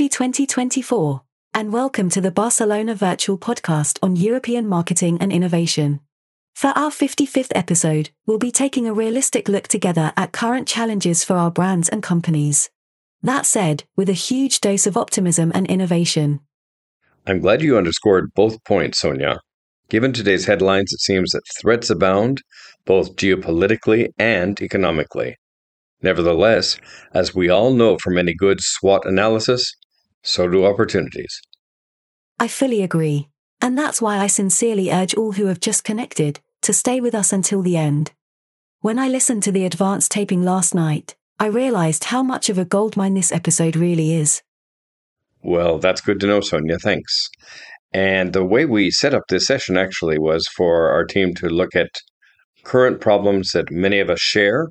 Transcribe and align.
Happy 0.00 0.08
2024, 0.08 1.20
and 1.52 1.74
welcome 1.74 2.08
to 2.08 2.22
the 2.22 2.30
Barcelona 2.30 2.94
Virtual 2.94 3.36
Podcast 3.36 3.98
on 4.02 4.16
European 4.16 4.66
marketing 4.66 5.18
and 5.20 5.30
innovation. 5.30 6.00
For 6.54 6.68
our 6.68 6.88
55th 6.88 7.52
episode, 7.54 8.08
we'll 8.24 8.38
be 8.38 8.50
taking 8.50 8.86
a 8.86 8.94
realistic 8.94 9.46
look 9.46 9.68
together 9.68 10.14
at 10.16 10.32
current 10.32 10.66
challenges 10.66 11.22
for 11.22 11.36
our 11.36 11.50
brands 11.50 11.86
and 11.90 12.02
companies. 12.02 12.70
That 13.22 13.44
said, 13.44 13.84
with 13.94 14.08
a 14.08 14.14
huge 14.14 14.62
dose 14.62 14.86
of 14.86 14.96
optimism 14.96 15.52
and 15.54 15.66
innovation. 15.66 16.40
I'm 17.26 17.40
glad 17.40 17.60
you 17.60 17.76
underscored 17.76 18.32
both 18.34 18.64
points, 18.64 19.00
Sonia. 19.00 19.38
Given 19.90 20.14
today's 20.14 20.46
headlines, 20.46 20.94
it 20.94 21.00
seems 21.00 21.32
that 21.32 21.42
threats 21.60 21.90
abound, 21.90 22.40
both 22.86 23.16
geopolitically 23.16 24.08
and 24.18 24.58
economically. 24.62 25.36
Nevertheless, 26.00 26.78
as 27.12 27.34
we 27.34 27.50
all 27.50 27.74
know 27.74 27.98
from 27.98 28.16
any 28.16 28.32
good 28.32 28.62
SWOT 28.62 29.04
analysis, 29.04 29.70
so 30.22 30.48
do 30.48 30.64
opportunities. 30.64 31.40
I 32.38 32.48
fully 32.48 32.82
agree. 32.82 33.28
And 33.60 33.76
that's 33.76 34.00
why 34.00 34.18
I 34.18 34.26
sincerely 34.26 34.90
urge 34.90 35.14
all 35.14 35.32
who 35.32 35.46
have 35.46 35.60
just 35.60 35.84
connected 35.84 36.40
to 36.62 36.72
stay 36.72 37.00
with 37.00 37.14
us 37.14 37.32
until 37.32 37.62
the 37.62 37.76
end. 37.76 38.12
When 38.80 38.98
I 38.98 39.08
listened 39.08 39.42
to 39.42 39.52
the 39.52 39.66
advanced 39.66 40.10
taping 40.10 40.42
last 40.42 40.74
night, 40.74 41.14
I 41.38 41.46
realized 41.46 42.04
how 42.04 42.22
much 42.22 42.48
of 42.48 42.58
a 42.58 42.64
goldmine 42.64 43.14
this 43.14 43.32
episode 43.32 43.76
really 43.76 44.14
is. 44.14 44.42
Well, 45.42 45.78
that's 45.78 46.00
good 46.00 46.20
to 46.20 46.26
know, 46.26 46.40
Sonia. 46.40 46.78
Thanks. 46.78 47.28
And 47.92 48.32
the 48.32 48.44
way 48.44 48.64
we 48.64 48.90
set 48.90 49.14
up 49.14 49.24
this 49.28 49.46
session 49.46 49.76
actually 49.76 50.18
was 50.18 50.46
for 50.56 50.90
our 50.90 51.04
team 51.04 51.34
to 51.34 51.48
look 51.48 51.74
at 51.74 51.90
current 52.62 53.00
problems 53.00 53.52
that 53.52 53.70
many 53.70 54.00
of 54.00 54.10
us 54.10 54.20
share 54.20 54.68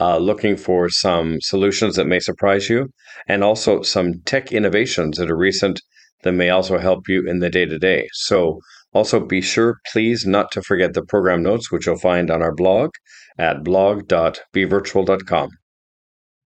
uh, 0.00 0.18
looking 0.18 0.56
for 0.56 0.88
some 0.88 1.40
solutions 1.40 1.96
that 1.96 2.06
may 2.06 2.20
surprise 2.20 2.68
you, 2.68 2.88
and 3.28 3.44
also 3.44 3.82
some 3.82 4.20
tech 4.24 4.52
innovations 4.52 5.18
that 5.18 5.30
are 5.30 5.36
recent 5.36 5.80
that 6.22 6.32
may 6.32 6.50
also 6.50 6.78
help 6.78 7.08
you 7.08 7.28
in 7.28 7.38
the 7.38 7.50
day 7.50 7.64
to 7.66 7.78
day. 7.78 8.08
So, 8.12 8.58
also 8.92 9.20
be 9.20 9.40
sure, 9.40 9.78
please, 9.92 10.24
not 10.24 10.52
to 10.52 10.62
forget 10.62 10.94
the 10.94 11.02
program 11.02 11.42
notes, 11.42 11.70
which 11.70 11.86
you'll 11.86 11.98
find 11.98 12.30
on 12.30 12.42
our 12.42 12.54
blog 12.54 12.90
at 13.38 13.64
blog.bvirtual.com. 13.64 15.48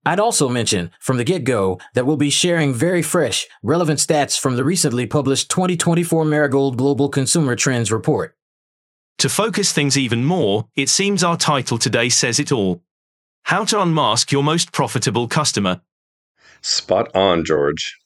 I'd 0.07 0.21
also 0.21 0.49
mention 0.49 0.91
from 1.01 1.19
the 1.19 1.25
get 1.25 1.45
go 1.45 1.79
that 1.95 2.07
we'll 2.07 2.17
be 2.17 2.31
sharing 2.31 2.73
very 2.73 3.03
fresh, 3.03 3.47
relevant 3.63 3.99
stats 3.99 4.41
from 4.41 4.57
the 4.57 4.65
recently 4.65 5.07
published 5.07 5.51
2024 5.51 6.25
Marigold 6.25 6.79
Global 6.79 7.11
Consumer 7.11 7.55
Trends 7.57 7.93
Report. 7.93 8.35
To 9.19 9.29
focus 9.29 9.73
things 9.73 9.99
even 9.99 10.25
more, 10.25 10.69
it 10.77 10.89
seems 10.89 11.23
our 11.23 11.37
title 11.37 11.77
today 11.77 12.09
says 12.09 12.39
it 12.39 12.53
all. 12.53 12.83
How 13.45 13.65
to 13.65 13.81
unmask 13.81 14.31
your 14.31 14.43
most 14.43 14.73
profitable 14.73 15.29
customer. 15.29 15.81
Spot 16.63 17.15
on, 17.15 17.45
George. 17.45 17.97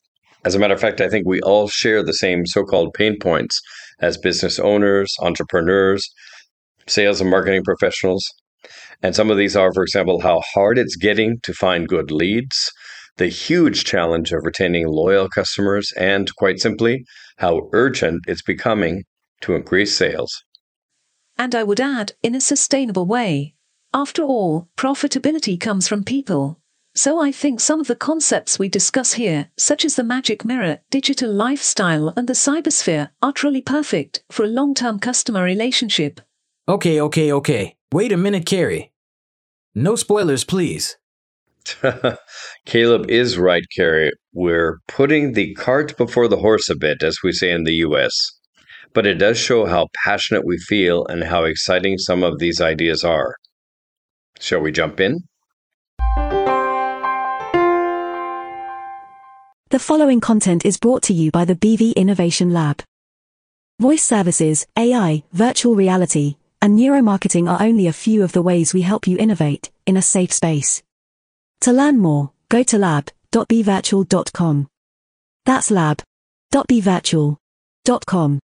As 0.45 0.55
a 0.55 0.59
matter 0.59 0.75
of 0.75 0.81
fact, 0.81 1.01
I 1.01 1.09
think 1.09 1.27
we 1.27 1.41
all 1.41 1.69
share 1.69 2.03
the 2.03 2.15
same 2.15 2.47
so 2.47 2.65
called 2.65 2.95
pain 2.95 3.17
points 3.21 3.61
as 4.01 4.19
business 4.19 4.59
owners, 4.59 5.15
entrepreneurs, 5.21 6.09
sales 6.87 7.21
and 7.21 7.31
marketing 7.31 7.63
professionals. 7.65 8.27
And 9.03 9.15
some 9.15 9.31
of 9.31 9.37
these 9.37 9.57
are, 9.57 9.73
for 9.73 9.83
example, 9.83 10.21
how 10.21 10.43
hard 10.55 10.79
it's 10.79 10.97
getting 10.97 11.39
to 11.43 11.53
find 11.53 11.89
good 11.89 12.11
leads, 12.11 12.71
the 13.17 13.29
huge 13.29 13.85
challenge 13.85 14.33
of 14.33 14.45
retaining 14.45 14.87
loyal 14.87 15.29
customers, 15.29 15.93
and 15.97 16.35
quite 16.37 16.61
simply, 16.61 17.05
how 17.39 17.69
urgent 17.73 18.23
it's 18.27 18.43
becoming 18.43 19.05
to 19.41 19.55
increase 19.55 19.97
sales. 19.97 20.45
And 21.37 21.55
I 21.55 21.63
would 21.63 21.81
add, 21.81 22.13
in 22.23 22.35
a 22.35 22.41
sustainable 22.41 23.07
way. 23.07 23.55
After 23.95 24.23
all, 24.23 24.69
profitability 24.77 25.61
comes 25.61 25.87
from 25.87 26.03
people. 26.03 26.59
So 26.95 27.21
I 27.21 27.31
think 27.31 27.61
some 27.61 27.79
of 27.79 27.89
the 27.89 27.95
concepts 27.95 28.59
we 28.59 28.71
discuss 28.71 29.15
here, 29.15 29.51
such 29.59 29.85
as 29.85 29.97
the 29.97 30.05
magic 30.05 30.47
mirror, 30.47 30.81
digital 30.91 31.31
lifestyle, 31.31 32.13
and 32.17 32.27
the 32.27 32.33
cybersphere, 32.33 33.11
are 33.21 33.33
truly 33.33 33.61
perfect 33.61 34.25
for 34.31 34.45
a 34.45 34.49
long 34.49 34.75
term 34.75 34.99
customer 34.99 35.43
relationship. 35.43 36.23
Okay, 36.67 37.01
okay, 37.03 37.31
okay. 37.33 37.77
Wait 37.93 38.13
a 38.13 38.17
minute, 38.17 38.47
Carrie. 38.47 38.93
No 39.75 39.95
spoilers, 39.97 40.45
please. 40.45 40.97
Caleb 42.67 43.11
is 43.11 43.39
right, 43.39 43.65
Carrie. 43.77 44.13
We're 44.33 44.79
putting 44.89 45.33
the 45.33 45.53
cart 45.55 45.99
before 45.99 46.29
the 46.29 46.39
horse 46.39 46.71
a 46.71 46.77
bit, 46.77 47.03
as 47.03 47.19
we 47.23 47.33
say 47.33 47.51
in 47.51 47.65
the 47.65 47.75
US. 47.87 48.15
But 48.95 49.07
it 49.07 49.15
does 49.15 49.39
show 49.39 49.67
how 49.67 49.89
passionate 50.03 50.47
we 50.47 50.57
feel 50.57 51.07
and 51.07 51.25
how 51.25 51.45
exciting 51.45 51.99
some 51.99 52.23
of 52.23 52.39
these 52.39 52.61
ideas 52.61 53.05
are. 53.05 53.37
Shall 54.43 54.61
we 54.61 54.73
jump 54.73 54.99
in? 54.99 55.23
The 59.71 59.79
following 59.79 60.19
content 60.21 60.67
is 60.67 60.79
brought 60.79 61.05
to 61.05 61.15
you 61.15 61.31
by 61.31 61.45
the 61.45 61.55
BV 61.55 61.95
Innovation 61.95 62.53
Lab. 62.53 62.83
Voice 63.79 64.03
services, 64.03 64.67
AI, 64.77 65.23
virtual 65.33 65.77
reality, 65.77 66.39
and 66.61 66.77
neuromarketing 66.77 67.49
are 67.49 67.63
only 67.63 67.87
a 67.87 67.93
few 67.93 68.25
of 68.25 68.33
the 68.33 68.43
ways 68.43 68.75
we 68.75 68.83
help 68.83 69.07
you 69.07 69.17
innovate 69.17 69.71
in 69.87 69.97
a 69.97 70.03
safe 70.03 70.33
space. 70.33 70.83
To 71.61 71.73
learn 71.73 72.01
more, 72.01 72.33
go 72.49 72.65
to 72.65 72.79
lab.bvirtual.com. 72.79 74.67
That's 75.47 75.71
lab.bvirtual.com. 75.71 78.41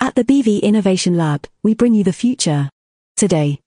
At 0.00 0.14
the 0.14 0.24
BV 0.24 0.60
Innovation 0.60 1.16
Lab, 1.16 1.46
we 1.62 1.72
bring 1.72 1.94
you 1.94 2.04
the 2.04 2.12
future 2.12 2.68
today. 3.16 3.60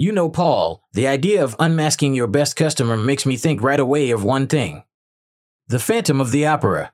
You 0.00 0.12
know, 0.12 0.30
Paul, 0.30 0.82
the 0.94 1.06
idea 1.06 1.44
of 1.44 1.54
unmasking 1.58 2.14
your 2.14 2.26
best 2.26 2.56
customer 2.56 2.96
makes 2.96 3.26
me 3.26 3.36
think 3.36 3.62
right 3.62 3.78
away 3.78 4.12
of 4.12 4.24
one 4.24 4.46
thing 4.46 4.84
the 5.68 5.78
Phantom 5.78 6.22
of 6.22 6.30
the 6.30 6.46
Opera. 6.46 6.92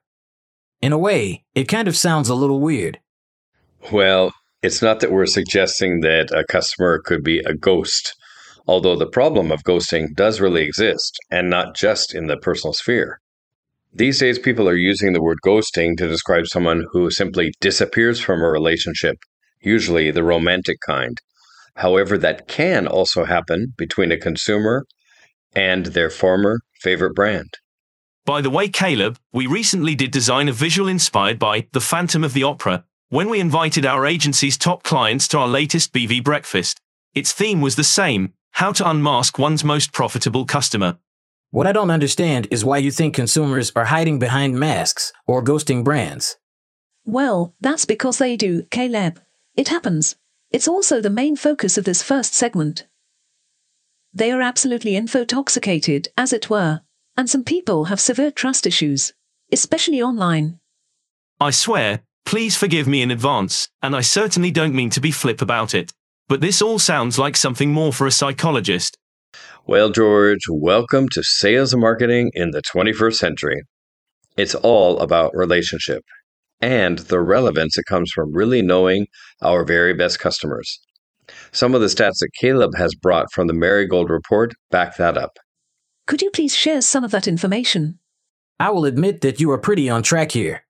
In 0.83 0.91
a 0.91 0.99
way, 0.99 1.45
it 1.55 1.69
kind 1.69 1.87
of 1.87 1.97
sounds 1.97 2.29
a 2.29 2.35
little 2.35 2.59
weird. 2.59 2.99
Well, 3.93 4.35
it's 4.61 4.83
not 4.83 4.99
that 4.99 5.13
we're 5.13 5.27
suggesting 5.27 6.01
that 6.01 6.33
a 6.33 6.43
customer 6.43 6.99
could 6.99 7.23
be 7.23 7.39
a 7.39 7.55
ghost, 7.55 8.17
although 8.67 8.97
the 8.97 9.07
problem 9.07 9.53
of 9.53 9.63
ghosting 9.63 10.13
does 10.17 10.41
really 10.41 10.65
exist, 10.65 11.17
and 11.31 11.49
not 11.49 11.77
just 11.77 12.13
in 12.13 12.27
the 12.27 12.37
personal 12.37 12.73
sphere. 12.73 13.21
These 13.95 14.19
days, 14.19 14.41
people 14.41 14.69
are 14.69 14.75
using 14.75 15.13
the 15.13 15.23
word 15.23 15.39
ghosting 15.47 15.97
to 15.99 16.09
describe 16.09 16.49
someone 16.49 16.85
who 16.91 17.13
simply 17.13 17.53
disappears 17.61 18.19
from 18.19 18.41
a 18.41 18.51
relationship, 18.51 19.19
usually 19.61 20.11
the 20.11 20.25
romantic 20.25 20.79
kind. 20.85 21.21
However, 21.77 22.19
that 22.19 22.49
can 22.49 22.87
also 22.87 23.25
happen 23.25 23.75
between 23.77 24.11
a 24.11 24.19
consumer 24.19 24.87
and 25.55 25.87
their 25.87 26.11
former 26.11 26.61
favorite 26.81 27.15
brand. 27.15 27.59
By 28.25 28.41
the 28.41 28.51
way, 28.51 28.69
Caleb, 28.69 29.19
we 29.33 29.47
recently 29.47 29.95
did 29.95 30.11
design 30.11 30.49
a 30.49 30.53
visual 30.53 30.89
inspired 30.89 31.39
by 31.39 31.69
The 31.73 31.81
Phantom 31.81 32.25
of 32.25 32.33
the 32.33 32.43
Opera 32.43 32.85
when 33.09 33.29
we 33.29 33.39
invited 33.39 33.87
our 33.87 34.05
agency's 34.05 34.59
top 34.59 34.83
clients 34.83 35.29
to 35.29 35.39
our 35.39 35.47
latest 35.47 35.93
BV 35.93 36.25
breakfast. 36.25 36.81
Its 37.15 37.33
theme 37.33 37.61
was 37.61 37.77
the 37.77 37.85
same 37.85 38.33
how 38.53 38.73
to 38.73 38.89
unmask 38.89 39.39
one's 39.39 39.63
most 39.63 39.93
profitable 39.93 40.45
customer. 40.47 40.97
What 41.51 41.67
I 41.67 41.73
don't 41.73 41.91
understand 41.91 42.49
is 42.51 42.65
why 42.65 42.79
you 42.79 42.91
think 42.91 43.15
consumers 43.15 43.71
are 43.77 43.85
hiding 43.85 44.19
behind 44.19 44.59
masks 44.59 45.13
or 45.27 45.45
ghosting 45.45 45.85
brands. 45.85 46.37
Well, 47.05 47.55
that's 47.61 47.85
because 47.85 48.19
they 48.19 48.37
do, 48.37 48.65
Caleb. 48.71 49.21
It 49.57 49.69
happens. 49.69 50.17
It's 50.57 50.67
also 50.67 51.03
the 51.03 51.11
main 51.11 51.37
focus 51.37 51.77
of 51.77 51.85
this 51.85 52.03
first 52.03 52.33
segment. 52.33 52.87
They 54.15 54.33
are 54.33 54.41
absolutely 54.41 54.93
infotoxicated, 54.93 56.07
as 56.17 56.33
it 56.33 56.49
were, 56.49 56.81
and 57.15 57.29
some 57.29 57.45
people 57.45 57.85
have 57.91 58.01
severe 58.01 58.31
trust 58.31 58.67
issues, 58.67 59.13
especially 59.53 60.01
online. 60.01 60.59
I 61.39 61.51
swear, 61.51 62.05
please 62.25 62.57
forgive 62.57 62.89
me 62.89 63.03
in 63.03 63.11
advance, 63.11 63.69
and 63.83 63.95
I 63.95 64.01
certainly 64.01 64.51
don't 64.51 64.75
mean 64.75 64.89
to 64.93 65.01
be 65.03 65.11
flip 65.11 65.43
about 65.43 65.75
it. 65.75 65.93
But 66.27 66.41
this 66.41 66.63
all 66.63 66.79
sounds 66.79 67.19
like 67.19 67.37
something 67.37 67.71
more 67.71 67.93
for 67.93 68.07
a 68.07 68.11
psychologist. 68.11 68.97
Well, 69.67 69.91
George, 69.91 70.47
welcome 70.49 71.11
to 71.11 71.23
sales 71.23 71.75
and 71.75 71.83
marketing 71.83 72.31
in 72.33 72.53
the 72.53 72.63
21st 72.63 73.17
century. 73.17 73.61
It's 74.39 74.55
all 74.55 75.01
about 75.01 75.37
relationship 75.37 76.03
and 76.61 76.99
the 76.99 77.21
relevance 77.21 77.77
that 77.77 77.85
comes 77.85 78.11
from 78.15 78.33
really 78.33 78.63
knowing 78.63 79.07
our 79.43 79.65
very 79.65 79.95
best 79.95 80.19
customers. 80.19 80.81
Some 81.53 81.75
of 81.75 81.81
the 81.81 81.89
stats 81.89 82.19
that 82.21 82.31
Caleb 82.39 82.77
has 82.77 82.95
brought 82.95 83.33
from 83.33 83.47
the 83.47 83.55
Marigold 83.55 84.11
report 84.11 84.55
back 84.71 84.97
that 84.97 85.19
up. 85.19 85.39
Could 86.07 86.23
you 86.23 86.31
please 86.31 86.55
share 86.55 86.81
some 86.81 87.05
of 87.05 87.11
that 87.11 87.27
information? 87.27 87.99
I 88.61 88.71
will 88.71 88.85
admit 88.85 89.21
that 89.21 89.41
you 89.41 89.51
are 89.51 89.59
pretty 89.59 89.91
on 89.91 90.03
track 90.03 90.33
here. 90.33 90.63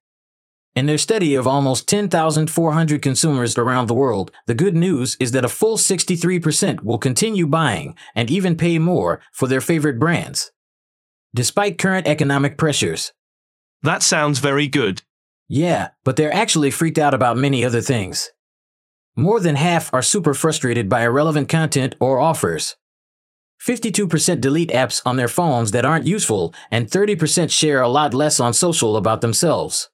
In 0.75 0.87
their 0.87 0.99
study 0.99 1.35
of 1.35 1.47
almost 1.47 1.89
10,400 1.89 3.01
consumers 3.01 3.57
around 3.57 3.87
the 3.87 3.95
world, 3.95 4.31
the 4.47 4.55
good 4.55 4.77
news 4.77 5.17
is 5.19 5.33
that 5.33 5.45
a 5.45 5.49
full 5.49 5.79
63% 5.79 6.83
will 6.83 6.99
continue 6.99 7.47
buying 7.47 7.95
and 8.15 8.31
even 8.31 8.57
pay 8.57 8.79
more 8.79 9.21
for 9.33 9.49
their 9.49 9.63
favorite 9.63 9.99
brands. 9.99 10.53
Despite 11.35 11.79
current 11.79 12.07
economic 12.07 12.59
pressures. 12.59 13.13
That 13.83 14.03
sounds 14.03 14.39
very 14.39 14.69
good. 14.69 15.03
Yeah, 15.49 15.91
but 16.05 16.17
they're 16.17 16.33
actually 16.33 16.71
freaked 16.71 16.99
out 16.99 17.15
about 17.15 17.37
many 17.37 17.65
other 17.65 17.81
things. 17.81 18.33
More 19.15 19.41
than 19.41 19.57
half 19.57 19.93
are 19.95 20.03
super 20.03 20.35
frustrated 20.35 20.89
by 20.89 21.03
irrelevant 21.03 21.49
content 21.49 21.95
or 22.01 22.19
offers. 22.21 22.77
52% 23.65 24.41
delete 24.41 24.71
apps 24.71 25.01
on 25.07 25.17
their 25.17 25.29
phones 25.29 25.71
that 25.71 25.85
aren't 25.85 26.07
useful, 26.07 26.53
and 26.71 26.89
30% 26.89 27.51
share 27.51 27.81
a 27.81 27.89
lot 27.89 28.13
less 28.13 28.39
on 28.39 28.53
social 28.53 28.97
about 28.97 29.23
themselves. 29.23 29.89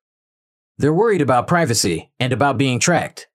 They're 0.79 0.93
worried 0.93 1.21
about 1.21 1.47
privacy 1.47 2.11
and 2.19 2.33
about 2.33 2.59
being 2.59 2.81
tracked. 2.81 3.29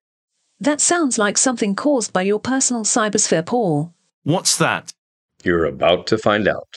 That 0.60 0.80
sounds 0.80 1.18
like 1.18 1.38
something 1.38 1.74
caused 1.74 2.12
by 2.12 2.22
your 2.22 2.40
personal 2.40 2.84
cybersphere, 2.84 3.46
Paul. 3.46 3.94
What's 4.24 4.58
that? 4.58 4.92
You're 5.44 5.64
about 5.64 6.06
to 6.08 6.18
find 6.18 6.46
out. 6.48 6.68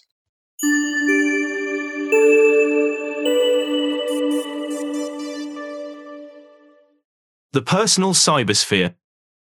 The 7.54 7.62
personal 7.62 8.14
cybersphere. 8.14 8.96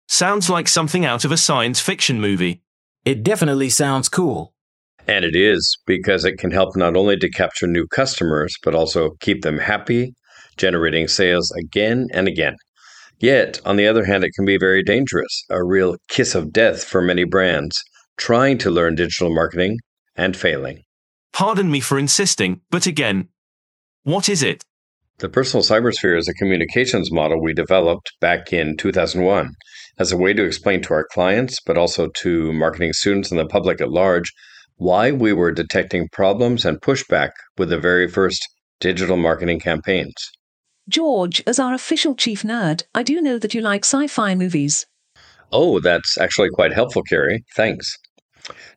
Sounds 0.09 0.51
like 0.51 0.69
something 0.69 1.07
out 1.07 1.25
of 1.25 1.33
a 1.33 1.39
science 1.39 1.81
fiction 1.81 2.21
movie. 2.21 2.63
It 3.07 3.23
definitely 3.23 3.71
sounds 3.71 4.11
cool. 4.11 4.53
And 5.09 5.25
it 5.25 5.35
is 5.35 5.79
because 5.87 6.27
it 6.27 6.37
can 6.37 6.51
help 6.51 6.77
not 6.77 6.97
only 6.97 7.17
to 7.17 7.31
capture 7.31 7.67
new 7.67 7.87
customers, 7.87 8.55
but 8.63 8.75
also 8.75 9.13
keep 9.21 9.41
them 9.41 9.59
happy, 9.59 10.13
generating 10.59 11.09
sales 11.09 11.51
again 11.53 12.09
and 12.13 12.29
again. 12.29 12.57
Yet, 13.21 13.59
on 13.65 13.77
the 13.77 13.87
other 13.87 14.05
hand, 14.05 14.23
it 14.23 14.33
can 14.35 14.45
be 14.45 14.59
very 14.59 14.83
dangerous, 14.83 15.43
a 15.49 15.65
real 15.65 15.97
kiss 16.09 16.35
of 16.35 16.53
death 16.53 16.85
for 16.85 17.01
many 17.01 17.25
brands 17.25 17.83
trying 18.19 18.59
to 18.59 18.71
learn 18.71 18.97
digital 18.97 19.35
marketing 19.35 19.79
and 20.15 20.37
failing. 20.37 20.83
Pardon 21.33 21.71
me 21.71 21.81
for 21.81 21.99
insisting, 21.99 22.61
but 22.71 22.87
again, 22.87 23.29
what 24.03 24.29
is 24.29 24.43
it? 24.43 24.63
The 25.19 25.29
personal 25.29 25.63
cybersphere 25.63 26.19
is 26.19 26.29
a 26.29 26.35
communications 26.35 27.13
model 27.13 27.41
we 27.41 27.55
developed 27.55 28.13
back 28.21 28.53
in 28.53 28.77
2001 28.77 29.55
as 29.97 30.11
a 30.11 30.17
way 30.17 30.33
to 30.33 30.45
explain 30.45 30.83
to 30.83 30.95
our 30.95 31.07
clients, 31.13 31.61
but 31.65 31.79
also 31.79 32.09
to 32.09 32.53
marketing 32.53 32.93
students 32.93 33.31
and 33.31 33.39
the 33.39 33.47
public 33.47 33.81
at 33.81 33.91
large, 33.91 34.33
why 34.77 35.13
we 35.13 35.33
were 35.33 35.53
detecting 35.53 36.09
problems 36.09 36.65
and 36.65 36.81
pushback 36.81 37.31
with 37.57 37.69
the 37.69 37.79
very 37.79 38.09
first 38.09 38.45
digital 38.81 39.17
marketing 39.17 39.61
campaigns. 39.61 40.15
George, 40.89 41.41
as 41.47 41.61
our 41.61 41.75
official 41.75 42.17
chief 42.17 42.43
nerd, 42.43 42.83
I 42.93 43.05
do 43.05 43.21
know 43.21 43.39
that 43.39 43.55
you 43.55 43.61
like 43.61 43.85
sci 43.85 44.09
fi 44.09 44.35
movies. 44.35 44.85
Oh, 45.53 45.79
that's 45.79 46.19
actually 46.19 46.51
quite 46.51 46.73
helpful, 46.73 47.05
Carrie. 47.05 47.45
Thanks. 47.55 47.97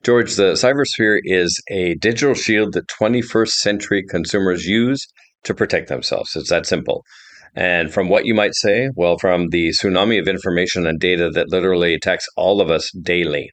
George, 0.04 0.36
the 0.36 0.54
cybersphere 0.54 1.18
is 1.24 1.60
a 1.72 1.96
digital 1.96 2.36
shield 2.36 2.74
that 2.74 2.88
21st 2.88 3.50
century 3.50 4.04
consumers 4.08 4.66
use 4.66 5.06
to 5.48 5.56
protect 5.56 5.90
themselves. 5.90 6.36
It's 6.36 6.50
that 6.50 6.66
simple. 6.66 7.04
And 7.56 7.92
from 7.92 8.08
what 8.08 8.26
you 8.26 8.36
might 8.36 8.54
say? 8.54 8.90
Well, 8.96 9.18
from 9.18 9.50
the 9.50 9.70
tsunami 9.70 10.20
of 10.20 10.28
information 10.28 10.86
and 10.86 11.00
data 11.00 11.30
that 11.32 11.50
literally 11.50 11.96
attacks 11.96 12.26
all 12.38 12.62
of 12.62 12.70
us 12.70 12.92
daily. 13.02 13.50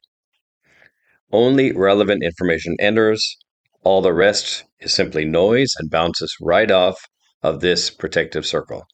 Only 1.31 1.71
relevant 1.71 2.23
information 2.23 2.75
enters, 2.79 3.35
all 3.83 4.01
the 4.01 4.13
rest 4.13 4.63
is 4.79 4.93
simply 4.93 5.25
noise 5.25 5.69
and 5.79 5.89
bounces 5.89 6.35
right 6.39 6.69
off 6.69 6.97
of 7.41 7.61
this 7.61 7.89
protective 7.89 8.45
circle. 8.45 8.85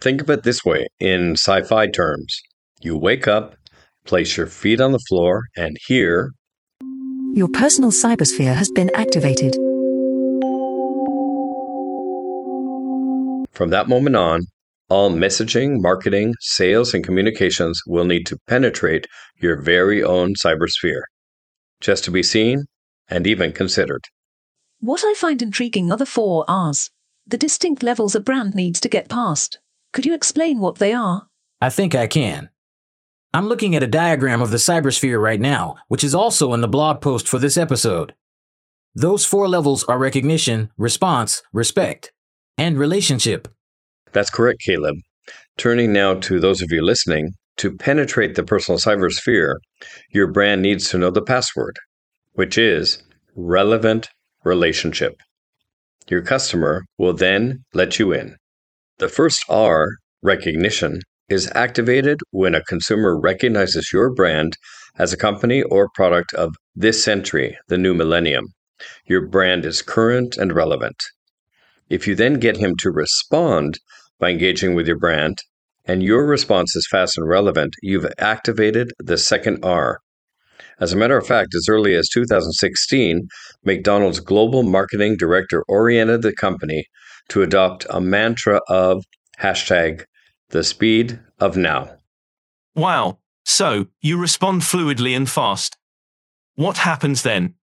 Think 0.00 0.20
of 0.22 0.30
it 0.30 0.42
this 0.42 0.64
way 0.64 0.86
in 0.98 1.32
sci 1.32 1.62
fi 1.62 1.86
terms 1.86 2.40
you 2.80 2.96
wake 2.96 3.28
up, 3.28 3.56
place 4.04 4.36
your 4.36 4.46
feet 4.46 4.80
on 4.80 4.92
the 4.92 5.04
floor, 5.08 5.44
and 5.56 5.76
here. 5.86 6.32
Your 7.34 7.48
personal 7.48 7.90
cybersphere 7.90 8.54
has 8.54 8.70
been 8.70 8.90
activated. 8.94 9.56
From 13.60 13.68
that 13.68 13.90
moment 13.90 14.16
on, 14.16 14.46
all 14.88 15.10
messaging, 15.10 15.82
marketing, 15.82 16.32
sales, 16.40 16.94
and 16.94 17.04
communications 17.04 17.78
will 17.86 18.06
need 18.06 18.24
to 18.28 18.38
penetrate 18.46 19.06
your 19.36 19.60
very 19.60 20.02
own 20.02 20.32
cybersphere, 20.32 21.02
just 21.78 22.02
to 22.04 22.10
be 22.10 22.22
seen 22.22 22.64
and 23.08 23.26
even 23.26 23.52
considered. 23.52 24.00
What 24.78 25.02
I 25.04 25.12
find 25.14 25.42
intriguing 25.42 25.92
are 25.92 25.98
the 25.98 26.06
four 26.06 26.46
R's, 26.48 26.88
the 27.26 27.36
distinct 27.36 27.82
levels 27.82 28.14
a 28.14 28.20
brand 28.20 28.54
needs 28.54 28.80
to 28.80 28.88
get 28.88 29.10
past. 29.10 29.58
Could 29.92 30.06
you 30.06 30.14
explain 30.14 30.60
what 30.60 30.78
they 30.78 30.94
are? 30.94 31.26
I 31.60 31.68
think 31.68 31.94
I 31.94 32.06
can. 32.06 32.48
I'm 33.34 33.46
looking 33.46 33.76
at 33.76 33.82
a 33.82 33.86
diagram 33.86 34.40
of 34.40 34.52
the 34.52 34.56
cybersphere 34.56 35.20
right 35.20 35.38
now, 35.38 35.76
which 35.88 36.02
is 36.02 36.14
also 36.14 36.54
in 36.54 36.62
the 36.62 36.66
blog 36.66 37.02
post 37.02 37.28
for 37.28 37.38
this 37.38 37.58
episode. 37.58 38.14
Those 38.94 39.26
four 39.26 39.50
levels 39.50 39.84
are 39.84 39.98
recognition, 39.98 40.70
response, 40.78 41.42
respect 41.52 42.10
and 42.60 42.78
relationship. 42.78 43.48
That's 44.12 44.28
correct, 44.28 44.60
Caleb. 44.60 44.96
Turning 45.56 45.94
now 45.94 46.14
to 46.14 46.38
those 46.38 46.60
of 46.60 46.70
you 46.70 46.82
listening, 46.82 47.32
to 47.56 47.74
penetrate 47.74 48.34
the 48.34 48.42
personal 48.42 48.78
cybersphere, 48.78 49.54
your 50.10 50.26
brand 50.26 50.60
needs 50.60 50.90
to 50.90 50.98
know 50.98 51.10
the 51.10 51.22
password, 51.22 51.78
which 52.34 52.58
is 52.58 53.02
relevant 53.34 54.10
relationship. 54.44 55.14
Your 56.08 56.20
customer 56.20 56.84
will 56.98 57.14
then 57.14 57.64
let 57.72 57.98
you 57.98 58.12
in. 58.12 58.36
The 58.98 59.08
first 59.08 59.42
R, 59.48 59.88
recognition, 60.22 61.00
is 61.30 61.50
activated 61.54 62.20
when 62.30 62.54
a 62.54 62.64
consumer 62.64 63.18
recognizes 63.18 63.90
your 63.90 64.12
brand 64.12 64.58
as 64.98 65.14
a 65.14 65.16
company 65.16 65.62
or 65.62 65.88
product 65.94 66.34
of 66.34 66.54
this 66.74 67.02
century, 67.02 67.56
the 67.68 67.78
new 67.78 67.94
millennium. 67.94 68.44
Your 69.06 69.26
brand 69.26 69.64
is 69.64 69.80
current 69.80 70.36
and 70.36 70.52
relevant. 70.52 70.96
If 71.90 72.06
you 72.06 72.14
then 72.14 72.34
get 72.34 72.56
him 72.56 72.76
to 72.78 72.90
respond 72.90 73.78
by 74.20 74.30
engaging 74.30 74.74
with 74.74 74.86
your 74.86 74.98
brand, 74.98 75.38
and 75.84 76.02
your 76.02 76.24
response 76.24 76.76
is 76.76 76.86
fast 76.88 77.18
and 77.18 77.28
relevant, 77.28 77.74
you've 77.82 78.06
activated 78.18 78.92
the 78.98 79.18
second 79.18 79.64
R. 79.64 79.98
As 80.78 80.92
a 80.92 80.96
matter 80.96 81.18
of 81.18 81.26
fact, 81.26 81.54
as 81.54 81.66
early 81.68 81.96
as 81.96 82.08
2016, 82.08 83.26
McDonald's 83.64 84.20
global 84.20 84.62
marketing 84.62 85.16
director 85.16 85.64
oriented 85.68 86.22
the 86.22 86.32
company 86.32 86.86
to 87.28 87.42
adopt 87.42 87.86
a 87.90 88.00
mantra 88.00 88.60
of 88.68 89.04
hashtag 89.38 90.04
the 90.50 90.62
speed 90.62 91.18
of 91.38 91.56
now. 91.56 91.96
Wow. 92.74 93.18
So, 93.44 93.86
you 94.00 94.16
respond 94.16 94.62
fluidly 94.62 95.16
and 95.16 95.28
fast. 95.28 95.76
What 96.54 96.78
happens 96.78 97.22
then? 97.22 97.54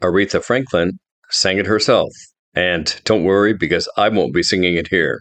Aretha 0.00 0.42
Franklin 0.42 0.98
sang 1.30 1.58
it 1.58 1.66
herself. 1.66 2.10
And 2.54 3.00
don't 3.04 3.24
worry 3.24 3.54
because 3.54 3.88
I 3.96 4.08
won't 4.08 4.34
be 4.34 4.42
singing 4.42 4.76
it 4.76 4.88
here. 4.88 5.20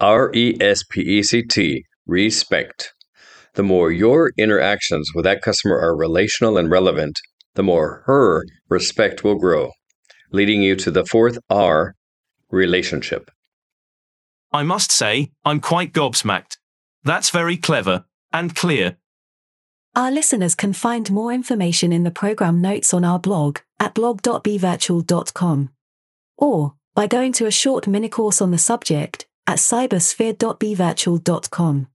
R 0.00 0.30
E 0.34 0.56
S 0.60 0.82
P 0.90 1.00
E 1.00 1.22
C 1.22 1.42
T, 1.42 1.84
respect. 2.06 2.92
The 3.54 3.62
more 3.62 3.90
your 3.90 4.32
interactions 4.36 5.10
with 5.14 5.24
that 5.24 5.42
customer 5.42 5.78
are 5.78 5.96
relational 5.96 6.58
and 6.58 6.70
relevant, 6.70 7.18
the 7.54 7.62
more 7.62 8.02
her 8.06 8.44
respect 8.68 9.24
will 9.24 9.38
grow, 9.38 9.70
leading 10.30 10.62
you 10.62 10.76
to 10.76 10.90
the 10.90 11.06
fourth 11.06 11.38
R, 11.48 11.94
relationship. 12.50 13.30
I 14.52 14.62
must 14.62 14.92
say, 14.92 15.30
I'm 15.44 15.60
quite 15.60 15.92
gobsmacked. 15.92 16.58
That's 17.04 17.30
very 17.30 17.56
clever 17.56 18.04
and 18.32 18.54
clear. 18.54 18.96
Our 19.94 20.10
listeners 20.10 20.54
can 20.54 20.74
find 20.74 21.10
more 21.10 21.32
information 21.32 21.92
in 21.92 22.04
the 22.04 22.10
program 22.10 22.60
notes 22.60 22.92
on 22.92 23.04
our 23.04 23.18
blog 23.18 23.58
at 23.80 23.94
blog.bvirtual.com 23.94 25.70
or 26.36 26.74
by 26.94 27.06
going 27.06 27.32
to 27.32 27.46
a 27.46 27.50
short 27.50 27.86
mini 27.86 28.08
course 28.08 28.40
on 28.40 28.50
the 28.50 28.58
subject 28.58 29.26
at 29.46 29.58
cybersphere.bvirtual.com. 29.58 31.86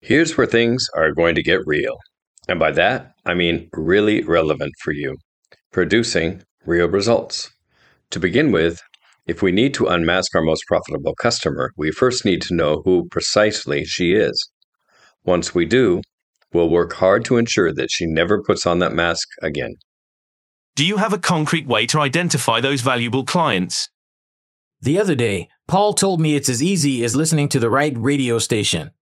Here's 0.00 0.36
where 0.38 0.46
things 0.46 0.86
are 0.96 1.12
going 1.12 1.34
to 1.34 1.42
get 1.42 1.66
real. 1.66 1.98
And 2.48 2.58
by 2.58 2.70
that, 2.72 3.12
I 3.26 3.34
mean 3.34 3.68
really 3.74 4.22
relevant 4.22 4.72
for 4.82 4.92
you, 4.92 5.18
producing 5.70 6.42
real 6.64 6.88
results. 6.88 7.50
To 8.12 8.18
begin 8.18 8.50
with, 8.50 8.80
if 9.26 9.42
we 9.42 9.52
need 9.52 9.74
to 9.74 9.86
unmask 9.86 10.34
our 10.34 10.40
most 10.40 10.64
profitable 10.66 11.14
customer, 11.14 11.72
we 11.76 11.90
first 11.90 12.24
need 12.24 12.40
to 12.42 12.54
know 12.54 12.80
who 12.86 13.06
precisely 13.10 13.84
she 13.84 14.12
is. 14.12 14.50
Once 15.26 15.54
we 15.54 15.66
do, 15.66 16.00
will 16.52 16.68
work 16.68 16.94
hard 16.94 17.24
to 17.26 17.36
ensure 17.36 17.72
that 17.72 17.90
she 17.90 18.06
never 18.06 18.42
puts 18.42 18.66
on 18.66 18.78
that 18.78 18.92
mask 18.92 19.28
again. 19.42 19.76
Do 20.76 20.84
you 20.84 20.98
have 20.98 21.12
a 21.12 21.18
concrete 21.18 21.66
way 21.66 21.86
to 21.86 22.00
identify 22.00 22.60
those 22.60 22.82
valuable 22.82 23.24
clients? 23.24 23.88
The 24.80 24.98
other 24.98 25.16
day, 25.16 25.48
Paul 25.66 25.92
told 25.92 26.20
me 26.20 26.36
it's 26.36 26.48
as 26.48 26.62
easy 26.62 27.02
as 27.04 27.16
listening 27.16 27.48
to 27.48 27.58
the 27.58 27.68
right 27.68 27.92
radio 27.96 28.38
station, 28.38 28.92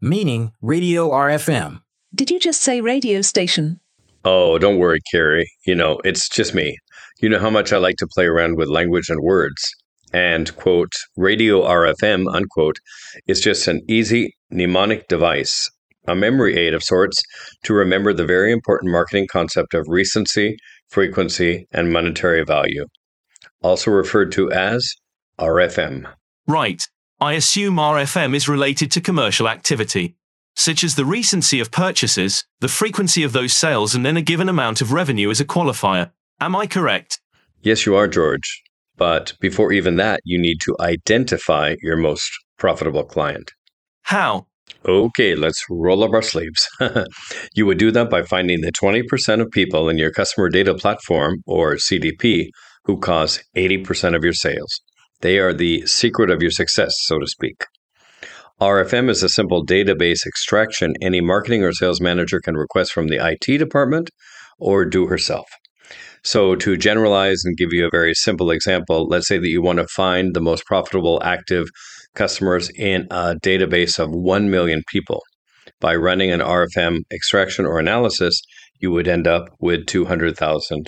meaning 0.00 0.52
Radio 0.62 1.10
RFM. 1.10 1.82
Did 2.14 2.30
you 2.30 2.38
just 2.38 2.62
say 2.62 2.80
radio 2.80 3.20
station? 3.20 3.80
Oh, 4.24 4.58
don't 4.58 4.78
worry, 4.78 5.00
Carrie. 5.12 5.50
You 5.66 5.74
know, 5.74 6.00
it's 6.04 6.28
just 6.28 6.54
me. 6.54 6.78
You 7.20 7.28
know 7.28 7.38
how 7.38 7.50
much 7.50 7.72
I 7.72 7.76
like 7.76 7.96
to 7.96 8.06
play 8.06 8.24
around 8.24 8.56
with 8.56 8.68
language 8.68 9.10
and 9.10 9.20
words. 9.20 9.62
And, 10.12 10.56
quote, 10.56 10.92
radio 11.16 11.62
RFM, 11.62 12.34
unquote, 12.34 12.78
is 13.26 13.40
just 13.40 13.68
an 13.68 13.82
easy 13.88 14.34
mnemonic 14.50 15.08
device 15.08 15.70
a 16.06 16.14
memory 16.14 16.56
aid 16.56 16.74
of 16.74 16.82
sorts 16.82 17.22
to 17.64 17.74
remember 17.74 18.12
the 18.12 18.24
very 18.26 18.52
important 18.52 18.92
marketing 18.92 19.26
concept 19.30 19.74
of 19.74 19.86
recency, 19.88 20.56
frequency, 20.88 21.66
and 21.72 21.92
monetary 21.92 22.44
value. 22.44 22.86
also 23.62 23.90
referred 23.90 24.30
to 24.30 24.52
as 24.52 24.94
RFM. 25.38 26.06
Right. 26.46 26.86
I 27.20 27.32
assume 27.32 27.76
RFM 27.76 28.34
is 28.34 28.48
related 28.48 28.90
to 28.92 29.00
commercial 29.00 29.48
activity, 29.48 30.16
such 30.54 30.84
as 30.84 30.94
the 30.94 31.06
recency 31.06 31.60
of 31.60 31.70
purchases, 31.70 32.44
the 32.60 32.68
frequency 32.68 33.22
of 33.22 33.32
those 33.32 33.54
sales, 33.54 33.94
and 33.94 34.04
then 34.04 34.16
a 34.18 34.22
given 34.22 34.48
amount 34.48 34.80
of 34.80 34.92
revenue 34.92 35.30
as 35.30 35.40
a 35.40 35.44
qualifier. 35.44 36.10
Am 36.40 36.54
I 36.54 36.66
correct? 36.66 37.20
Yes, 37.62 37.86
you 37.86 37.94
are, 37.94 38.08
George. 38.08 38.62
But 38.96 39.32
before 39.40 39.72
even 39.72 39.96
that, 39.96 40.20
you 40.24 40.38
need 40.38 40.60
to 40.62 40.76
identify 40.80 41.76
your 41.80 41.96
most 41.96 42.30
profitable 42.58 43.04
client. 43.04 43.52
How? 44.02 44.46
Okay, 44.86 45.34
let's 45.34 45.64
roll 45.70 46.04
up 46.04 46.12
our 46.12 46.22
sleeves. 46.22 46.68
you 47.54 47.64
would 47.64 47.78
do 47.78 47.90
that 47.90 48.10
by 48.10 48.22
finding 48.22 48.60
the 48.60 48.72
20% 48.72 49.40
of 49.40 49.50
people 49.50 49.88
in 49.88 49.96
your 49.96 50.10
customer 50.10 50.48
data 50.50 50.74
platform, 50.74 51.38
or 51.46 51.76
CDP, 51.76 52.48
who 52.84 52.98
cause 52.98 53.42
80% 53.56 54.14
of 54.14 54.24
your 54.24 54.34
sales. 54.34 54.80
They 55.20 55.38
are 55.38 55.54
the 55.54 55.86
secret 55.86 56.30
of 56.30 56.42
your 56.42 56.50
success, 56.50 56.94
so 56.98 57.18
to 57.18 57.26
speak. 57.26 57.64
RFM 58.60 59.08
is 59.08 59.22
a 59.22 59.28
simple 59.28 59.64
database 59.64 60.26
extraction 60.26 60.94
any 61.00 61.20
marketing 61.20 61.64
or 61.64 61.72
sales 61.72 62.00
manager 62.00 62.40
can 62.40 62.54
request 62.54 62.92
from 62.92 63.08
the 63.08 63.26
IT 63.26 63.58
department 63.58 64.10
or 64.58 64.84
do 64.84 65.06
herself. 65.06 65.46
So, 66.22 66.54
to 66.56 66.76
generalize 66.76 67.42
and 67.44 67.56
give 67.56 67.72
you 67.72 67.86
a 67.86 67.90
very 67.90 68.14
simple 68.14 68.50
example, 68.50 69.06
let's 69.08 69.28
say 69.28 69.38
that 69.38 69.48
you 69.48 69.60
want 69.60 69.78
to 69.80 69.86
find 69.88 70.34
the 70.34 70.40
most 70.40 70.64
profitable 70.64 71.22
active 71.22 71.66
customers 72.14 72.70
in 72.76 73.06
a 73.10 73.34
database 73.42 73.98
of 73.98 74.10
1 74.10 74.50
million 74.50 74.82
people. 74.88 75.22
By 75.80 75.96
running 75.96 76.30
an 76.30 76.40
RFM 76.40 77.00
extraction 77.12 77.66
or 77.66 77.78
analysis, 77.78 78.40
you 78.80 78.90
would 78.90 79.08
end 79.08 79.26
up 79.26 79.48
with 79.60 79.86
200,000 79.86 80.86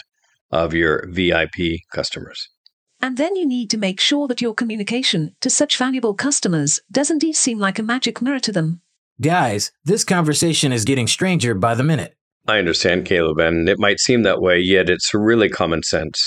of 0.50 0.74
your 0.74 1.06
VIP 1.10 1.80
customers. 1.92 2.48
And 3.00 3.18
then 3.18 3.36
you 3.36 3.46
need 3.46 3.70
to 3.70 3.78
make 3.78 4.00
sure 4.00 4.26
that 4.28 4.40
your 4.40 4.54
communication 4.54 5.34
to 5.40 5.50
such 5.50 5.76
valuable 5.76 6.14
customers 6.14 6.80
does 6.90 7.10
indeed 7.10 7.34
seem 7.34 7.58
like 7.58 7.78
a 7.78 7.82
magic 7.82 8.22
mirror 8.22 8.40
to 8.40 8.52
them. 8.52 8.80
Guys, 9.20 9.70
this 9.84 10.04
conversation 10.04 10.72
is 10.72 10.84
getting 10.84 11.06
stranger 11.06 11.54
by 11.54 11.74
the 11.74 11.82
minute. 11.82 12.16
I 12.48 12.58
understand, 12.58 13.06
Caleb, 13.06 13.38
and 13.38 13.68
it 13.68 13.78
might 13.78 13.98
seem 13.98 14.22
that 14.22 14.40
way, 14.40 14.58
yet 14.58 14.88
it's 14.88 15.12
really 15.12 15.48
common 15.48 15.82
sense. 15.82 16.22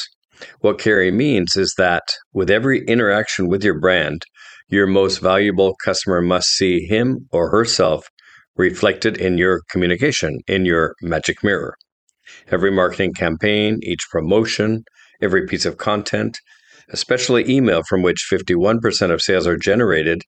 What 0.62 0.79
Carrie 0.79 1.12
means 1.12 1.56
is 1.56 1.74
that 1.77 2.03
with 2.34 2.50
every 2.50 2.86
interaction 2.86 3.48
with 3.48 3.63
your 3.63 3.79
brand, 3.79 4.24
your 4.69 4.88
most 4.88 5.17
valuable 5.19 5.75
customer 5.83 6.21
must 6.21 6.49
see 6.49 6.85
him 6.85 7.27
or 7.31 7.49
herself 7.49 8.07
reflected 8.55 9.17
in 9.17 9.38
your 9.38 9.61
communication, 9.69 10.39
in 10.47 10.65
your 10.65 10.95
magic 11.01 11.43
mirror. 11.43 11.75
Every 12.51 12.71
marketing 12.71 13.13
campaign, 13.13 13.79
each 13.81 14.05
promotion, 14.11 14.83
every 15.21 15.47
piece 15.47 15.65
of 15.65 15.77
content, 15.77 16.38
especially 16.89 17.49
email 17.49 17.81
from 17.88 18.01
which 18.01 18.27
51% 18.31 19.11
of 19.11 19.21
sales 19.21 19.47
are 19.47 19.57
generated, 19.57 20.21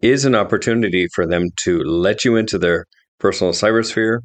is 0.00 0.24
an 0.24 0.34
opportunity 0.34 1.06
for 1.14 1.26
them 1.26 1.48
to 1.64 1.78
let 1.82 2.24
you 2.24 2.36
into 2.36 2.58
their 2.58 2.86
personal 3.18 3.52
cybersphere, 3.52 4.20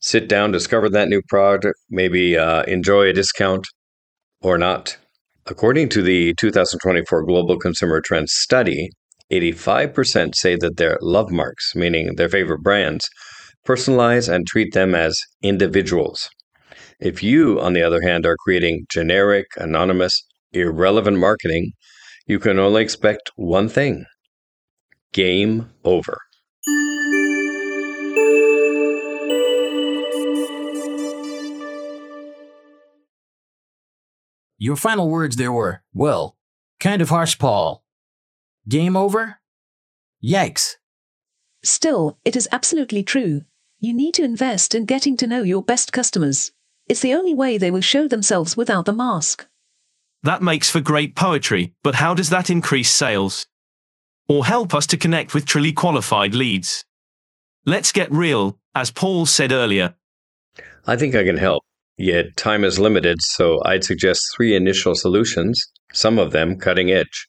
sit 0.00 0.28
down, 0.28 0.52
discover 0.52 0.88
that 0.90 1.08
new 1.08 1.22
product, 1.28 1.78
maybe 1.88 2.36
uh, 2.36 2.62
enjoy 2.64 3.08
a 3.08 3.12
discount 3.12 3.66
or 4.42 4.58
not. 4.58 4.98
According 5.46 5.88
to 5.90 6.02
the 6.02 6.34
2024 6.34 7.24
Global 7.24 7.58
Consumer 7.58 8.00
Trends 8.00 8.32
Study, 8.32 8.90
85% 9.32 10.34
say 10.34 10.56
that 10.56 10.76
their 10.76 10.98
love 11.00 11.30
marks, 11.30 11.74
meaning 11.74 12.16
their 12.16 12.28
favorite 12.28 12.62
brands, 12.62 13.08
personalize 13.66 14.32
and 14.32 14.46
treat 14.46 14.74
them 14.74 14.94
as 14.94 15.18
individuals. 15.42 16.28
If 17.00 17.22
you, 17.22 17.60
on 17.60 17.72
the 17.72 17.82
other 17.82 18.00
hand, 18.02 18.26
are 18.26 18.36
creating 18.36 18.86
generic, 18.90 19.46
anonymous, 19.56 20.14
irrelevant 20.52 21.18
marketing, 21.18 21.72
you 22.26 22.38
can 22.38 22.58
only 22.58 22.82
expect 22.82 23.30
one 23.36 23.68
thing 23.68 24.04
game 25.12 25.70
over. 25.84 26.18
Your 34.58 34.76
final 34.76 35.08
words 35.08 35.36
there 35.36 35.52
were, 35.52 35.82
well, 35.92 36.36
kind 36.80 37.02
of 37.02 37.10
harsh, 37.10 37.38
Paul. 37.38 37.83
Game 38.68 38.96
over? 38.96 39.40
Yikes. 40.24 40.76
Still, 41.62 42.18
it 42.24 42.34
is 42.34 42.48
absolutely 42.50 43.02
true. 43.02 43.42
You 43.78 43.92
need 43.92 44.14
to 44.14 44.24
invest 44.24 44.74
in 44.74 44.86
getting 44.86 45.16
to 45.18 45.26
know 45.26 45.42
your 45.42 45.62
best 45.62 45.92
customers. 45.92 46.52
It's 46.88 47.00
the 47.00 47.12
only 47.12 47.34
way 47.34 47.58
they 47.58 47.70
will 47.70 47.82
show 47.82 48.08
themselves 48.08 48.56
without 48.56 48.86
the 48.86 48.92
mask. 48.92 49.46
That 50.22 50.42
makes 50.42 50.70
for 50.70 50.80
great 50.80 51.14
poetry, 51.14 51.74
but 51.82 51.96
how 51.96 52.14
does 52.14 52.30
that 52.30 52.48
increase 52.48 52.90
sales? 52.90 53.46
Or 54.28 54.46
help 54.46 54.74
us 54.74 54.86
to 54.88 54.96
connect 54.96 55.34
with 55.34 55.44
truly 55.44 55.72
qualified 55.72 56.34
leads? 56.34 56.86
Let's 57.66 57.92
get 57.92 58.10
real, 58.10 58.58
as 58.74 58.90
Paul 58.90 59.26
said 59.26 59.52
earlier. 59.52 59.94
I 60.86 60.96
think 60.96 61.14
I 61.14 61.24
can 61.24 61.36
help. 61.36 61.62
Yet 61.98 62.36
time 62.36 62.64
is 62.64 62.78
limited, 62.78 63.18
so 63.20 63.60
I'd 63.66 63.84
suggest 63.84 64.32
three 64.34 64.56
initial 64.56 64.94
solutions, 64.94 65.62
some 65.92 66.18
of 66.18 66.32
them 66.32 66.58
cutting 66.58 66.90
edge. 66.90 67.28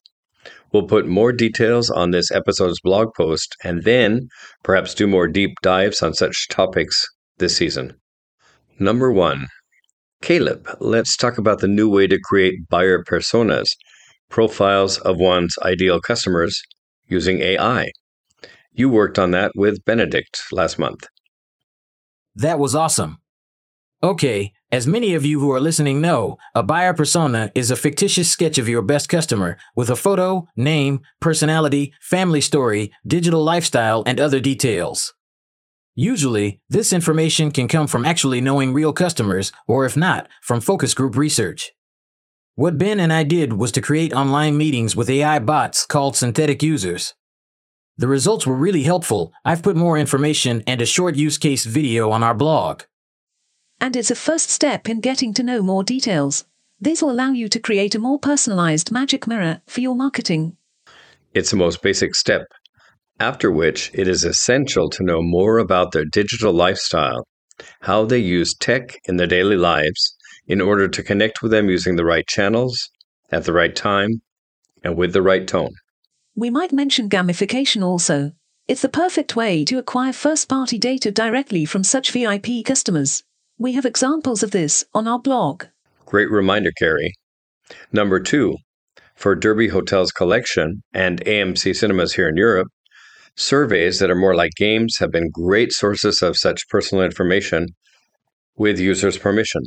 We'll 0.75 0.83
put 0.83 1.07
more 1.07 1.31
details 1.31 1.89
on 1.89 2.11
this 2.11 2.31
episode's 2.31 2.81
blog 2.83 3.13
post 3.15 3.55
and 3.63 3.83
then 3.83 4.27
perhaps 4.61 4.93
do 4.93 5.07
more 5.07 5.25
deep 5.25 5.53
dives 5.61 6.03
on 6.03 6.13
such 6.13 6.49
topics 6.49 7.07
this 7.37 7.55
season. 7.55 7.93
Number 8.77 9.09
one, 9.09 9.47
Caleb, 10.21 10.67
let's 10.81 11.15
talk 11.15 11.37
about 11.37 11.59
the 11.59 11.69
new 11.69 11.89
way 11.89 12.07
to 12.07 12.19
create 12.21 12.67
buyer 12.67 13.01
personas, 13.09 13.67
profiles 14.29 14.97
of 14.97 15.15
one's 15.17 15.55
ideal 15.63 16.01
customers 16.01 16.61
using 17.07 17.39
AI. 17.39 17.87
You 18.73 18.89
worked 18.89 19.17
on 19.17 19.31
that 19.31 19.53
with 19.55 19.85
Benedict 19.85 20.41
last 20.51 20.77
month. 20.77 21.07
That 22.35 22.59
was 22.59 22.75
awesome. 22.75 23.19
Okay, 24.03 24.51
as 24.75 24.85
many 24.85 25.15
of 25.15 25.25
you 25.25 25.39
who 25.39 25.53
are 25.53 25.61
listening 25.61 26.01
know, 26.01 26.37
a 26.53 26.61
buyer 26.61 26.93
persona 26.93 27.49
is 27.55 27.71
a 27.71 27.77
fictitious 27.77 28.29
sketch 28.29 28.57
of 28.57 28.67
your 28.67 28.81
best 28.81 29.07
customer 29.07 29.55
with 29.73 29.89
a 29.89 29.95
photo, 29.95 30.45
name, 30.57 30.99
personality, 31.21 31.93
family 32.01 32.41
story, 32.41 32.91
digital 33.07 33.41
lifestyle, 33.41 34.03
and 34.05 34.19
other 34.19 34.41
details. 34.41 35.13
Usually, 35.95 36.59
this 36.69 36.91
information 36.91 37.51
can 37.51 37.69
come 37.69 37.87
from 37.87 38.03
actually 38.03 38.41
knowing 38.41 38.73
real 38.73 38.91
customers, 38.91 39.53
or 39.65 39.85
if 39.85 39.95
not, 39.95 40.27
from 40.41 40.59
focus 40.59 40.93
group 40.93 41.15
research. 41.15 41.71
What 42.55 42.77
Ben 42.77 42.99
and 42.99 43.13
I 43.13 43.23
did 43.23 43.53
was 43.53 43.71
to 43.71 43.81
create 43.81 44.11
online 44.11 44.57
meetings 44.57 44.93
with 44.93 45.09
AI 45.09 45.39
bots 45.39 45.85
called 45.85 46.17
synthetic 46.17 46.61
users. 46.61 47.13
The 47.97 48.09
results 48.09 48.45
were 48.45 48.57
really 48.57 48.83
helpful. 48.83 49.31
I've 49.45 49.63
put 49.63 49.77
more 49.77 49.97
information 49.97 50.65
and 50.67 50.81
a 50.81 50.85
short 50.85 51.15
use 51.15 51.37
case 51.37 51.63
video 51.63 52.11
on 52.11 52.23
our 52.23 52.33
blog. 52.33 52.81
And 53.79 53.95
it's 53.95 54.11
a 54.11 54.15
first 54.15 54.49
step 54.49 54.89
in 54.89 55.01
getting 55.01 55.33
to 55.33 55.43
know 55.43 55.61
more 55.61 55.83
details. 55.83 56.45
This 56.79 57.01
will 57.01 57.11
allow 57.11 57.31
you 57.31 57.49
to 57.49 57.59
create 57.59 57.95
a 57.95 57.99
more 57.99 58.19
personalized 58.19 58.91
magic 58.91 59.27
mirror 59.27 59.61
for 59.67 59.81
your 59.81 59.95
marketing. 59.95 60.57
It's 61.33 61.51
the 61.51 61.57
most 61.57 61.81
basic 61.81 62.15
step 62.15 62.47
after 63.19 63.49
which 63.49 63.91
it 63.93 64.07
is 64.07 64.23
essential 64.23 64.89
to 64.89 65.03
know 65.03 65.21
more 65.21 65.57
about 65.57 65.91
their 65.91 66.05
digital 66.05 66.51
lifestyle, 66.51 67.25
how 67.81 68.05
they 68.05 68.17
use 68.17 68.53
tech 68.53 68.97
in 69.05 69.17
their 69.17 69.27
daily 69.27 69.55
lives, 69.55 70.15
in 70.47 70.61
order 70.61 70.87
to 70.87 71.03
connect 71.03 71.41
with 71.41 71.51
them 71.51 71.69
using 71.69 71.95
the 71.95 72.05
right 72.05 72.27
channels, 72.27 72.89
at 73.31 73.45
the 73.45 73.53
right 73.53 73.75
time, 73.75 74.21
and 74.83 74.97
with 74.97 75.13
the 75.13 75.21
right 75.21 75.47
tone. 75.47 75.71
We 76.35 76.49
might 76.49 76.73
mention 76.73 77.09
gamification 77.09 77.83
also. 77.83 78.33
It's 78.67 78.81
the 78.81 78.89
perfect 78.89 79.35
way 79.35 79.63
to 79.65 79.77
acquire 79.77 80.11
first 80.11 80.49
party 80.49 80.77
data 80.77 81.09
directly 81.11 81.65
from 81.65 81.83
such 81.83 82.11
VIP 82.11 82.65
customers. 82.65 83.23
We 83.57 83.73
have 83.73 83.85
examples 83.85 84.43
of 84.43 84.51
this 84.51 84.83
on 84.93 85.07
our 85.07 85.19
blog. 85.19 85.65
Great 86.05 86.29
reminder, 86.29 86.71
Carrie. 86.77 87.13
Number 87.91 88.19
two, 88.19 88.57
for 89.15 89.33
Derby 89.33 89.69
Hotels 89.69 90.11
Collection 90.11 90.83
and 90.93 91.23
AMC 91.25 91.75
Cinemas 91.75 92.13
here 92.13 92.27
in 92.27 92.35
Europe, 92.35 92.67
Surveys 93.37 93.99
that 93.99 94.09
are 94.09 94.15
more 94.15 94.33
like 94.33 94.51
games 94.55 94.97
have 94.99 95.11
been 95.11 95.29
great 95.29 95.73
sources 95.73 96.21
of 96.21 96.37
such 96.37 96.69
personal 96.69 97.03
information 97.03 97.67
with 98.55 98.79
users' 98.79 99.17
permission. 99.17 99.61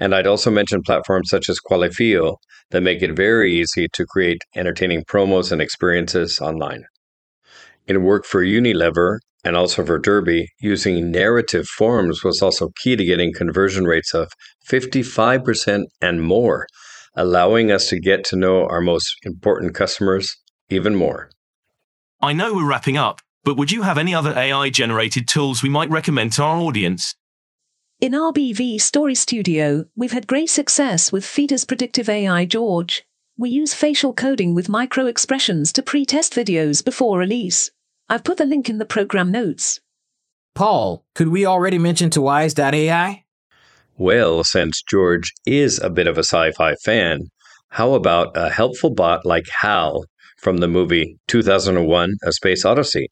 And 0.00 0.14
I'd 0.14 0.26
also 0.26 0.50
mention 0.50 0.80
platforms 0.80 1.28
such 1.28 1.50
as 1.50 1.60
Qualifio 1.60 2.36
that 2.70 2.80
make 2.80 3.02
it 3.02 3.14
very 3.14 3.52
easy 3.52 3.88
to 3.92 4.06
create 4.06 4.38
entertaining 4.54 5.04
promos 5.04 5.52
and 5.52 5.60
experiences 5.60 6.40
online. 6.40 6.84
In 7.86 8.02
work 8.04 8.24
for 8.24 8.42
Unilever 8.42 9.18
and 9.46 9.56
also 9.56 9.86
for 9.86 9.96
Derby, 9.96 10.48
using 10.58 11.12
narrative 11.12 11.68
forms 11.68 12.24
was 12.24 12.42
also 12.42 12.72
key 12.82 12.96
to 12.96 13.04
getting 13.04 13.32
conversion 13.32 13.84
rates 13.84 14.12
of 14.12 14.32
55% 14.68 15.84
and 16.02 16.20
more, 16.20 16.66
allowing 17.14 17.70
us 17.70 17.88
to 17.90 18.00
get 18.00 18.24
to 18.24 18.36
know 18.36 18.66
our 18.66 18.80
most 18.80 19.14
important 19.22 19.72
customers 19.72 20.36
even 20.68 20.96
more. 20.96 21.30
I 22.20 22.32
know 22.32 22.54
we're 22.54 22.68
wrapping 22.68 22.96
up, 22.96 23.20
but 23.44 23.56
would 23.56 23.70
you 23.70 23.82
have 23.82 23.98
any 23.98 24.12
other 24.12 24.36
AI 24.36 24.68
generated 24.70 25.28
tools 25.28 25.62
we 25.62 25.68
might 25.68 25.90
recommend 25.90 26.32
to 26.32 26.42
our 26.42 26.58
audience? 26.58 27.14
In 28.00 28.14
RBV 28.14 28.80
Story 28.80 29.14
Studio, 29.14 29.84
we've 29.94 30.10
had 30.10 30.26
great 30.26 30.50
success 30.50 31.12
with 31.12 31.24
Feeder's 31.24 31.64
predictive 31.64 32.08
AI 32.08 32.46
George. 32.46 33.04
We 33.38 33.50
use 33.50 33.74
facial 33.74 34.12
coding 34.12 34.56
with 34.56 34.68
micro 34.68 35.06
expressions 35.06 35.72
to 35.74 35.84
pre 35.84 36.04
test 36.04 36.34
videos 36.34 36.84
before 36.84 37.16
release. 37.16 37.70
I've 38.08 38.22
put 38.22 38.38
the 38.38 38.46
link 38.46 38.70
in 38.70 38.78
the 38.78 38.84
program 38.84 39.32
notes. 39.32 39.80
Paul, 40.54 41.04
could 41.14 41.28
we 41.28 41.44
already 41.44 41.78
mention 41.78 42.08
to 42.10 42.22
Wise.ai? 42.22 43.24
Well, 43.98 44.44
since 44.44 44.80
George 44.82 45.32
is 45.44 45.80
a 45.80 45.90
bit 45.90 46.06
of 46.06 46.16
a 46.16 46.22
sci 46.22 46.52
fi 46.52 46.76
fan, 46.84 47.22
how 47.70 47.94
about 47.94 48.36
a 48.36 48.48
helpful 48.48 48.94
bot 48.94 49.26
like 49.26 49.46
HAL 49.60 50.04
from 50.38 50.58
the 50.58 50.68
movie 50.68 51.18
2001 51.26 52.14
A 52.22 52.32
Space 52.32 52.64
Odyssey? 52.64 53.08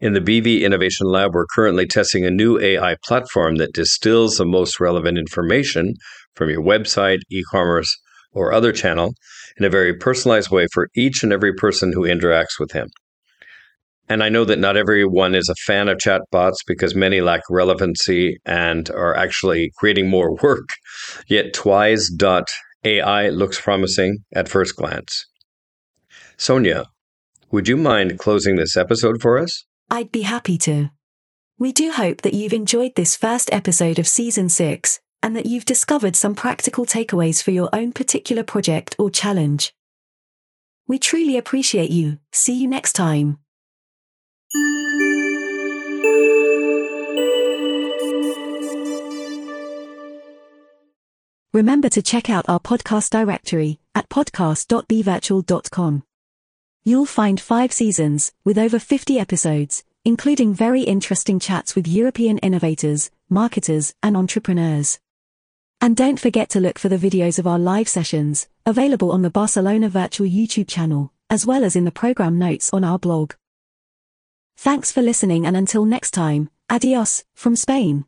In 0.00 0.14
the 0.14 0.20
BV 0.20 0.62
Innovation 0.62 1.06
Lab, 1.06 1.34
we're 1.34 1.44
currently 1.54 1.86
testing 1.86 2.24
a 2.24 2.30
new 2.30 2.58
AI 2.58 2.96
platform 3.04 3.56
that 3.56 3.74
distills 3.74 4.38
the 4.38 4.46
most 4.46 4.80
relevant 4.80 5.18
information 5.18 5.94
from 6.34 6.48
your 6.48 6.62
website, 6.62 7.18
e 7.30 7.42
commerce, 7.50 7.94
or 8.32 8.52
other 8.52 8.72
channel 8.72 9.12
in 9.58 9.66
a 9.66 9.70
very 9.70 9.94
personalized 9.94 10.50
way 10.50 10.66
for 10.72 10.88
each 10.96 11.22
and 11.22 11.32
every 11.32 11.52
person 11.52 11.92
who 11.92 12.02
interacts 12.02 12.58
with 12.58 12.72
him. 12.72 12.88
And 14.08 14.22
I 14.22 14.28
know 14.28 14.44
that 14.44 14.58
not 14.58 14.76
everyone 14.76 15.34
is 15.34 15.48
a 15.48 15.54
fan 15.66 15.88
of 15.88 15.98
chatbots 15.98 16.56
because 16.66 16.94
many 16.94 17.20
lack 17.20 17.42
relevancy 17.50 18.38
and 18.46 18.88
are 18.90 19.14
actually 19.14 19.70
creating 19.76 20.08
more 20.08 20.34
work. 20.42 20.68
Yet 21.26 21.52
Twize.ai 21.52 23.28
looks 23.28 23.60
promising 23.60 24.18
at 24.34 24.48
first 24.48 24.76
glance. 24.76 25.26
Sonia, 26.36 26.86
would 27.50 27.68
you 27.68 27.76
mind 27.76 28.18
closing 28.18 28.56
this 28.56 28.76
episode 28.76 29.20
for 29.20 29.38
us? 29.38 29.64
I'd 29.90 30.12
be 30.12 30.22
happy 30.22 30.58
to. 30.58 30.90
We 31.58 31.72
do 31.72 31.90
hope 31.90 32.22
that 32.22 32.34
you've 32.34 32.52
enjoyed 32.52 32.94
this 32.94 33.16
first 33.16 33.52
episode 33.52 33.98
of 33.98 34.06
season 34.06 34.48
six 34.48 35.00
and 35.22 35.34
that 35.34 35.46
you've 35.46 35.64
discovered 35.64 36.14
some 36.14 36.34
practical 36.34 36.86
takeaways 36.86 37.42
for 37.42 37.50
your 37.50 37.68
own 37.72 37.92
particular 37.92 38.44
project 38.44 38.94
or 38.98 39.10
challenge. 39.10 39.72
We 40.86 40.98
truly 40.98 41.36
appreciate 41.36 41.90
you. 41.90 42.18
See 42.32 42.54
you 42.54 42.68
next 42.68 42.92
time. 42.92 43.38
Remember 51.58 51.88
to 51.88 52.02
check 52.02 52.30
out 52.30 52.48
our 52.48 52.60
podcast 52.60 53.10
directory 53.10 53.80
at 53.92 54.08
podcast.bvirtual.com. 54.08 56.04
You'll 56.84 57.04
find 57.04 57.40
five 57.40 57.72
seasons 57.72 58.30
with 58.44 58.58
over 58.58 58.78
50 58.78 59.18
episodes, 59.18 59.82
including 60.04 60.54
very 60.54 60.82
interesting 60.82 61.40
chats 61.40 61.74
with 61.74 61.88
European 61.88 62.38
innovators, 62.38 63.10
marketers, 63.28 63.92
and 64.04 64.16
entrepreneurs. 64.16 65.00
And 65.80 65.96
don't 65.96 66.20
forget 66.20 66.48
to 66.50 66.60
look 66.60 66.78
for 66.78 66.88
the 66.88 66.96
videos 66.96 67.40
of 67.40 67.46
our 67.48 67.58
live 67.58 67.88
sessions, 67.88 68.46
available 68.64 69.10
on 69.10 69.22
the 69.22 69.28
Barcelona 69.28 69.88
Virtual 69.88 70.28
YouTube 70.28 70.68
channel, 70.68 71.12
as 71.28 71.44
well 71.44 71.64
as 71.64 71.74
in 71.74 71.84
the 71.84 71.90
program 71.90 72.38
notes 72.38 72.72
on 72.72 72.84
our 72.84 73.00
blog. 73.00 73.32
Thanks 74.56 74.92
for 74.92 75.02
listening 75.02 75.44
and 75.44 75.56
until 75.56 75.84
next 75.84 76.12
time, 76.12 76.50
adios, 76.70 77.24
from 77.34 77.56
Spain. 77.56 78.04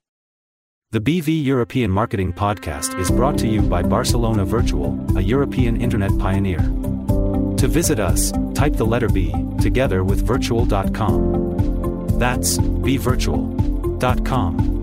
The 0.93 1.01
BV 1.01 1.45
European 1.45 1.89
Marketing 1.89 2.33
Podcast 2.33 2.99
is 2.99 3.13
brought 3.13 3.39
to 3.39 3.47
you 3.47 3.63
by 3.63 3.81
Barcelona 3.81 4.45
Virtual, 4.45 4.99
a 5.17 5.21
European 5.21 5.81
internet 5.81 6.11
pioneer. 6.19 6.59
To 6.59 7.69
visit 7.69 8.01
us, 8.01 8.33
type 8.57 8.73
the 8.73 8.85
letter 8.85 9.09
B, 9.09 9.33
together 9.61 10.03
with 10.03 10.27
virtual.com. 10.27 12.19
That's 12.19 12.59
bvirtual.com. 12.59 14.80